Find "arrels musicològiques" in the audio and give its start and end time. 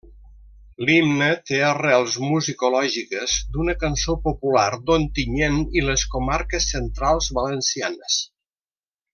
1.65-3.35